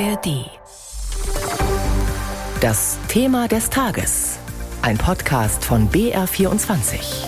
[0.00, 0.50] ARD.
[2.60, 4.38] Das Thema des Tages.
[4.82, 7.26] Ein Podcast von BR24.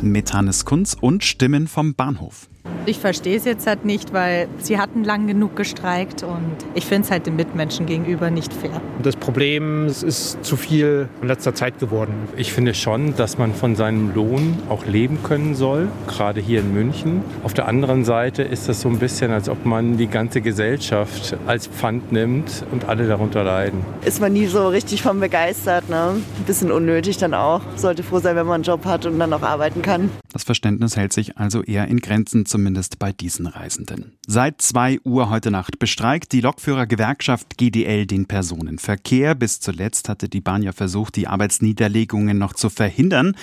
[0.00, 2.48] Mit Hannes Kunz und Stimmen vom Bahnhof.
[2.88, 7.04] Ich verstehe es jetzt halt nicht, weil sie hatten lang genug gestreikt und ich finde
[7.04, 8.80] es halt den Mitmenschen gegenüber nicht fair.
[9.02, 12.14] Das Problem es ist zu viel in letzter Zeit geworden.
[12.38, 16.72] Ich finde schon, dass man von seinem Lohn auch leben können soll, gerade hier in
[16.72, 17.22] München.
[17.44, 21.36] Auf der anderen Seite ist das so ein bisschen, als ob man die ganze Gesellschaft
[21.46, 23.84] als Pfand nimmt und alle darunter leiden.
[24.06, 25.90] Ist man nie so richtig von begeistert.
[25.90, 26.14] Ne?
[26.16, 27.60] Ein bisschen unnötig dann auch.
[27.76, 30.08] Sollte froh sein, wenn man einen Job hat und dann auch arbeiten kann.
[30.38, 34.12] Das Verständnis hält sich also eher in Grenzen, zumindest bei diesen Reisenden.
[34.24, 39.34] Seit 2 Uhr heute Nacht bestreikt die Lokführergewerkschaft GDL den Personenverkehr.
[39.34, 43.34] Bis zuletzt hatte die Bahn ja versucht, die Arbeitsniederlegungen noch zu verhindern.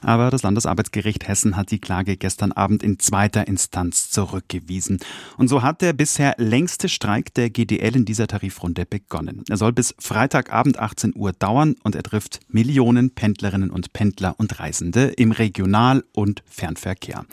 [0.00, 5.00] Aber das Landesarbeitsgericht Hessen hat die Klage gestern Abend in zweiter Instanz zurückgewiesen.
[5.36, 9.42] Und so hat der bisher längste Streik der GDL in dieser Tarifrunde begonnen.
[9.48, 14.60] Er soll bis Freitagabend 18 Uhr dauern und er trifft Millionen Pendlerinnen und Pendler und
[14.60, 17.24] Reisende im Regional- und Fernverkehr.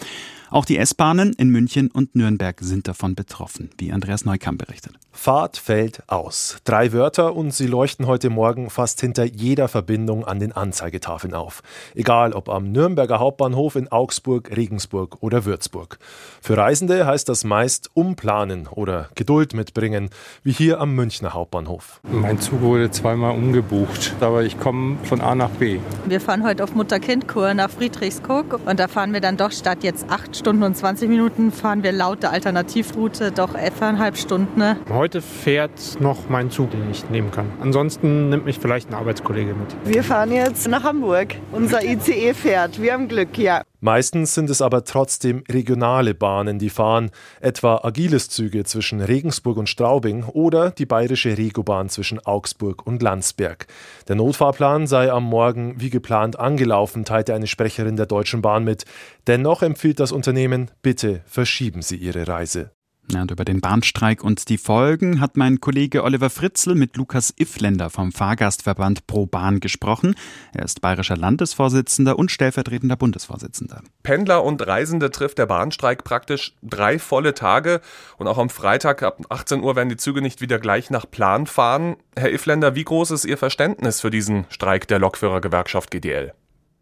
[0.54, 4.92] Auch die S-Bahnen in München und Nürnberg sind davon betroffen, wie Andreas Neukamp berichtet.
[5.14, 6.58] Fahrt fällt aus.
[6.66, 11.64] Drei Wörter und sie leuchten heute Morgen fast hinter jeder Verbindung an den Anzeigetafeln auf.
[11.96, 16.00] Egal ob am Nürnberger Hauptbahnhof in Augsburg, Regensburg oder Würzburg.
[16.42, 20.10] Für Reisende heißt das meist umplanen oder Geduld mitbringen,
[20.44, 22.02] wie hier am Münchner Hauptbahnhof.
[22.12, 25.80] Mein Zug wurde zweimal umgebucht, aber ich komme von A nach B.
[26.08, 30.10] Wir fahren heute auf Mutter-Kind-Kur nach Friedrichskoog und da fahren wir dann doch statt jetzt
[30.10, 34.60] acht Stunden und 20 Minuten fahren wir laut der Alternativroute doch elfeinhalb Stunden.
[34.60, 34.76] Ne?
[34.90, 37.46] Heute fährt noch mein Zug, den ich nehmen kann.
[37.62, 39.76] Ansonsten nimmt mich vielleicht ein Arbeitskollege mit.
[39.86, 41.36] Wir fahren jetzt nach Hamburg.
[41.52, 42.82] Unser ICE fährt.
[42.82, 43.62] Wir haben Glück, ja.
[43.84, 50.24] Meistens sind es aber trotzdem regionale Bahnen, die fahren, etwa Agiles-Züge zwischen Regensburg und Straubing
[50.24, 53.66] oder die bayerische Regobahn zwischen Augsburg und Landsberg.
[54.08, 58.86] Der Notfahrplan sei am Morgen wie geplant angelaufen, teilte eine Sprecherin der Deutschen Bahn mit.
[59.26, 62.72] Dennoch empfiehlt das Unternehmen, bitte verschieben Sie Ihre Reise.
[63.10, 67.34] Ja, und über den Bahnstreik und die Folgen hat mein Kollege Oliver Fritzl mit Lukas
[67.36, 70.16] Iffländer vom Fahrgastverband Pro Bahn gesprochen.
[70.54, 73.82] Er ist bayerischer Landesvorsitzender und stellvertretender Bundesvorsitzender.
[74.04, 77.82] Pendler und Reisende trifft der Bahnstreik praktisch drei volle Tage.
[78.18, 81.48] Und auch am Freitag ab 18 Uhr werden die Züge nicht wieder gleich nach Plan
[81.48, 81.98] fahren.
[82.16, 86.34] Herr Iffländer, wie groß ist Ihr Verständnis für diesen Streik der Lokführergewerkschaft GDL?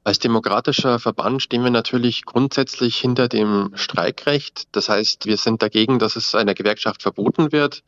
[0.09, 4.63] Als demokratischer Verband stehen wir natürlich grundsätzlich hinter dem Streikrecht.
[4.71, 7.83] Das heißt, wir sind dagegen, dass es einer Gewerkschaft verboten wird,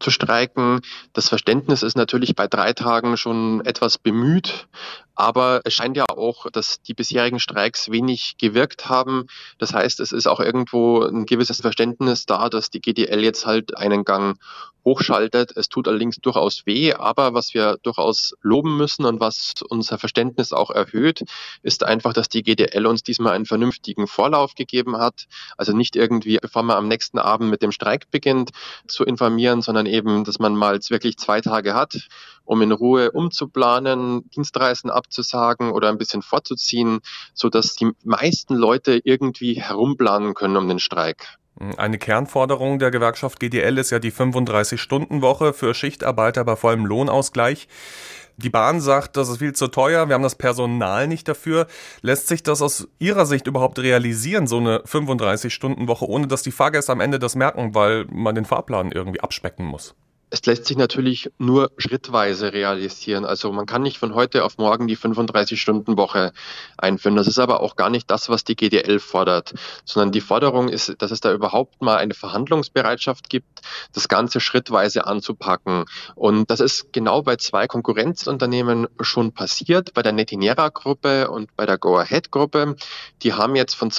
[0.00, 0.80] zu streiken.
[1.12, 4.66] Das Verständnis ist natürlich bei drei Tagen schon etwas bemüht.
[5.14, 9.26] Aber es scheint ja auch, dass die bisherigen Streiks wenig gewirkt haben.
[9.58, 13.76] Das heißt, es ist auch irgendwo ein gewisses Verständnis da, dass die GDL jetzt halt
[13.76, 14.38] einen Gang
[14.84, 15.56] hochschaltet.
[15.56, 20.52] Es tut allerdings durchaus weh, aber was wir durchaus loben müssen und was unser Verständnis
[20.52, 21.24] auch erhöht,
[21.62, 25.26] ist einfach, dass die GDL uns diesmal einen vernünftigen Vorlauf gegeben hat.
[25.56, 28.50] Also nicht irgendwie, bevor man am nächsten Abend mit dem Streik beginnt,
[28.86, 32.08] zu informieren, sondern eben, dass man mal wirklich zwei Tage hat,
[32.44, 37.00] um in Ruhe umzuplanen, Dienstreisen abzusagen oder ein bisschen vorzuziehen,
[37.34, 41.38] so dass die meisten Leute irgendwie herumplanen können um den Streik.
[41.76, 47.66] Eine Kernforderung der Gewerkschaft GDL ist ja die 35-Stunden-Woche für Schichtarbeiter bei vollem Lohnausgleich.
[48.40, 51.66] Die Bahn sagt, das ist viel zu teuer, wir haben das Personal nicht dafür.
[52.02, 56.92] Lässt sich das aus Ihrer Sicht überhaupt realisieren, so eine 35-Stunden-Woche, ohne dass die Fahrgäste
[56.92, 59.96] am Ende das merken, weil man den Fahrplan irgendwie abspecken muss?
[60.30, 63.24] Es lässt sich natürlich nur schrittweise realisieren.
[63.24, 66.32] Also man kann nicht von heute auf morgen die 35-Stunden-Woche
[66.76, 67.16] einführen.
[67.16, 69.54] Das ist aber auch gar nicht das, was die GDL fordert,
[69.86, 73.62] sondern die Forderung ist, dass es da überhaupt mal eine Verhandlungsbereitschaft gibt,
[73.94, 75.86] das Ganze schrittweise anzupacken.
[76.14, 81.78] Und das ist genau bei zwei Konkurrenzunternehmen schon passiert, bei der Netinera-Gruppe und bei der
[81.78, 82.76] Go-Ahead-Gruppe.
[83.22, 83.90] Die haben jetzt von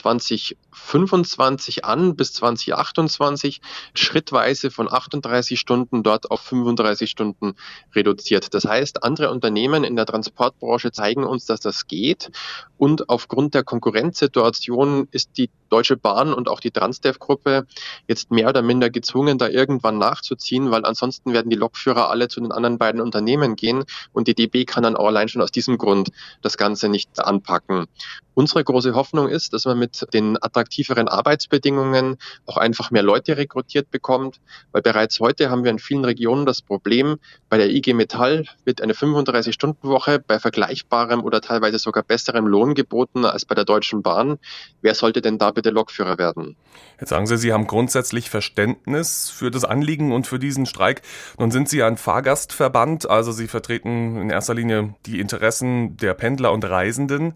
[0.71, 3.61] 2025 an bis 2028
[3.93, 7.53] schrittweise von 38 Stunden dort auf 35 Stunden
[7.95, 8.53] reduziert.
[8.53, 12.31] Das heißt, andere Unternehmen in der Transportbranche zeigen uns, dass das geht.
[12.77, 17.67] Und aufgrund der Konkurrenzsituation ist die Deutsche Bahn und auch die Transdev-Gruppe
[18.07, 22.39] jetzt mehr oder minder gezwungen, da irgendwann nachzuziehen, weil ansonsten werden die Lokführer alle zu
[22.39, 23.83] den anderen beiden Unternehmen gehen
[24.13, 26.09] und die DB kann dann auch allein schon aus diesem Grund
[26.41, 27.85] das Ganze nicht anpacken.
[28.33, 33.89] Unsere große Hoffnung ist, dass man mit den attraktiveren Arbeitsbedingungen auch einfach mehr Leute rekrutiert
[33.91, 34.39] bekommt,
[34.71, 37.17] weil bereits heute haben wir in vielen Regionen das Problem,
[37.49, 43.25] bei der IG Metall wird eine 35-Stunden-Woche bei vergleichbarem oder teilweise sogar besserem Lohn geboten
[43.25, 44.37] als bei der Deutschen Bahn.
[44.81, 46.55] Wer sollte denn da bitte Lokführer werden.
[46.99, 51.01] Jetzt sagen Sie, Sie haben grundsätzlich Verständnis für das Anliegen und für diesen Streik.
[51.37, 56.51] Nun sind Sie ein Fahrgastverband, also Sie vertreten in erster Linie die Interessen der Pendler
[56.51, 57.33] und Reisenden.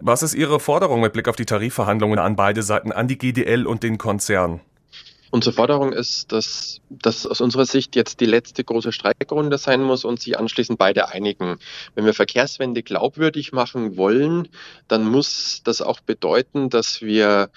[0.00, 3.64] Was ist Ihre Forderung mit Blick auf die Tarifverhandlungen an beide Seiten, an die GDL
[3.64, 4.60] und den Konzern?
[5.30, 10.04] Unsere Forderung ist, dass das aus unserer Sicht jetzt die letzte große Streikrunde sein muss
[10.04, 11.58] und sich anschließend beide einigen.
[11.94, 14.48] Wenn wir Verkehrswende glaubwürdig machen wollen,
[14.88, 17.50] dann muss das auch bedeuten, dass wir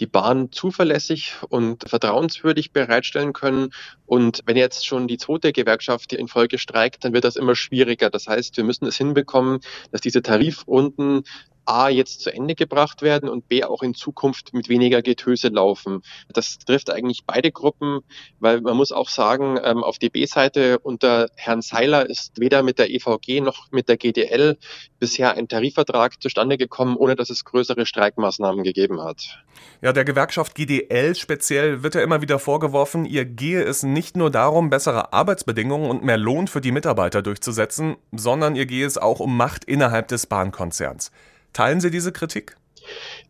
[0.00, 3.68] die Bahn zuverlässig und vertrauenswürdig bereitstellen können.
[4.06, 8.10] Und wenn jetzt schon die zweite Gewerkschaft in Folge streikt, dann wird das immer schwieriger.
[8.10, 9.60] Das heißt, wir müssen es hinbekommen,
[9.92, 11.22] dass diese Tarifrunden
[11.70, 16.02] A jetzt zu Ende gebracht werden und B auch in Zukunft mit weniger Getöse laufen.
[16.32, 18.00] Das trifft eigentlich beide Gruppen,
[18.40, 22.90] weil man muss auch sagen, ähm, auf DB-Seite unter Herrn Seiler ist weder mit der
[22.90, 24.58] EVG noch mit der GDL
[24.98, 29.38] bisher ein Tarifvertrag zustande gekommen, ohne dass es größere Streikmaßnahmen gegeben hat.
[29.80, 34.30] Ja, der Gewerkschaft GDL speziell wird ja immer wieder vorgeworfen, ihr gehe es nicht nur
[34.30, 39.20] darum, bessere Arbeitsbedingungen und mehr Lohn für die Mitarbeiter durchzusetzen, sondern ihr gehe es auch
[39.20, 41.10] um Macht innerhalb des Bahnkonzerns.
[41.52, 42.56] Teilen Sie diese Kritik?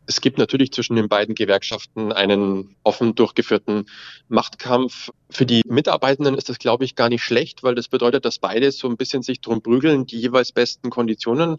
[0.06, 3.86] Es gibt natürlich zwischen den beiden Gewerkschaften einen offen durchgeführten
[4.28, 5.10] Machtkampf.
[5.30, 8.72] Für die Mitarbeitenden ist das, glaube ich, gar nicht schlecht, weil das bedeutet, dass beide
[8.72, 11.58] so ein bisschen sich drum prügeln, die jeweils besten Konditionen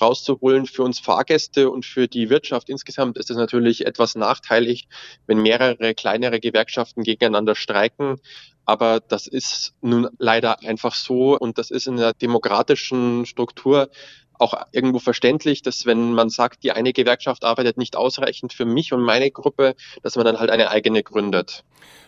[0.00, 0.66] rauszuholen.
[0.66, 4.86] Für uns Fahrgäste und für die Wirtschaft insgesamt ist es natürlich etwas nachteilig,
[5.26, 8.20] wenn mehrere kleinere Gewerkschaften gegeneinander streiken.
[8.64, 13.90] Aber das ist nun leider einfach so und das ist in der demokratischen Struktur
[14.40, 18.92] auch irgendwo verständlich, dass wenn man sagt, die eine Gewerkschaft arbeitet nicht ausreichend für mich
[18.92, 21.64] und meine Gruppe, dass man dann halt eine eigene gründet.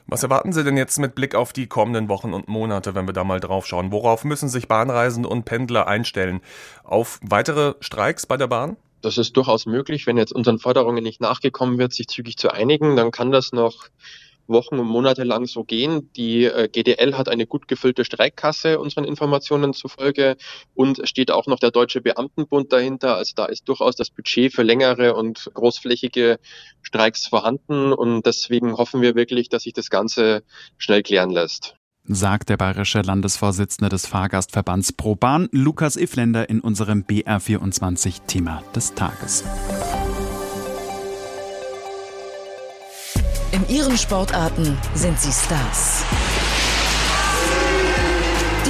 [0.07, 3.13] Was erwarten Sie denn jetzt mit Blick auf die kommenden Wochen und Monate, wenn wir
[3.13, 3.93] da mal drauf schauen?
[3.93, 6.41] Worauf müssen sich Bahnreisende und Pendler einstellen?
[6.85, 8.77] Auf weitere Streiks bei der Bahn?
[9.01, 12.97] Das ist durchaus möglich, wenn jetzt unseren Forderungen nicht nachgekommen wird, sich zügig zu einigen,
[12.97, 13.89] dann kann das noch
[14.47, 16.11] Wochen und Monate lang so gehen.
[16.15, 20.37] Die äh, GDL hat eine gut gefüllte Streikkasse unseren Informationen zufolge
[20.75, 23.17] und steht auch noch der Deutsche Beamtenbund dahinter.
[23.17, 26.39] Also da ist durchaus das Budget für längere und großflächige
[26.83, 30.43] Streiks vorhanden und deswegen hoffen wir wirklich, dass sich das Ganze
[30.79, 38.27] schnell klären lässt sagt der bayerische Landesvorsitzende des Fahrgastverbands ProBahn, Lukas Ifländer, in unserem BR24
[38.27, 39.45] Thema des Tages.
[43.73, 46.05] Ihren Sportarten sind sie Stars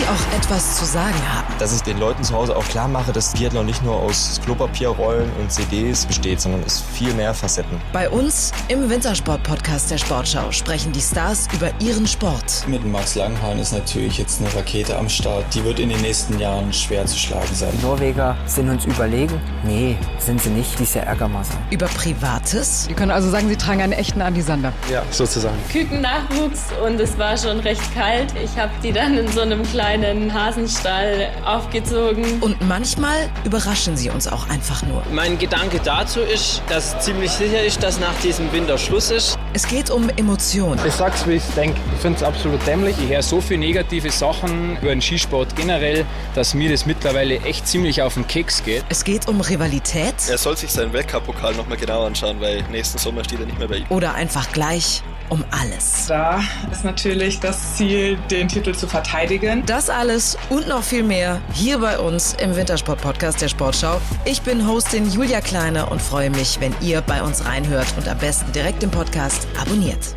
[0.02, 1.46] die auch etwas zu sagen haben.
[1.58, 5.30] Dass ich den Leuten zu Hause auch klar mache, dass Biathlon nicht nur aus Klopapierrollen
[5.40, 7.80] und CDs besteht, sondern es viel mehr Facetten.
[7.92, 12.66] Bei uns im Wintersport-Podcast der Sportschau sprechen die Stars über ihren Sport.
[12.66, 15.44] Mit Max Langhahn ist natürlich jetzt eine Rakete am Start.
[15.54, 17.70] Die wird in den nächsten Jahren schwer zu schlagen sein.
[17.78, 19.40] Die Norweger sind uns überlegen?
[19.64, 20.78] Nee, sind sie nicht.
[20.78, 21.52] Die ist ja Ärgermasse.
[21.70, 22.84] Über Privates?
[22.84, 24.72] Sie können also sagen, Sie tragen einen echten Andisander.
[24.90, 25.56] Ja, sozusagen.
[25.70, 28.34] Kükennachwuchs und es war schon recht kalt.
[28.42, 32.40] Ich habe die dann in so einem kleinen kleinen Hasenstall aufgezogen.
[32.40, 35.02] Und manchmal überraschen sie uns auch einfach nur.
[35.12, 39.38] Mein Gedanke dazu ist, dass ziemlich sicher ist, dass nach diesem Winter Schluss ist.
[39.52, 40.80] Es geht um Emotionen.
[40.86, 41.78] Ich sag's, wie ich denke.
[41.94, 42.96] Ich finde es absolut dämlich.
[43.04, 47.68] Ich höre so viele negative Sachen über den Skisport generell, dass mir das mittlerweile echt
[47.68, 48.84] ziemlich auf den Keks geht.
[48.88, 50.14] Es geht um Rivalität.
[50.30, 53.68] Er soll sich seinen Weltcup-Pokal nochmal genau anschauen, weil nächsten Sommer steht er nicht mehr
[53.68, 53.86] bei ihm.
[53.90, 56.06] Oder einfach gleich um alles.
[56.06, 59.64] Da ist natürlich das Ziel, den Titel zu verteidigen.
[59.66, 64.00] Das alles und noch viel mehr hier bei uns im Wintersport-Podcast der Sportschau.
[64.24, 68.18] Ich bin Hostin Julia Kleine und freue mich, wenn ihr bei uns reinhört und am
[68.18, 70.16] besten direkt im Podcast abonniert.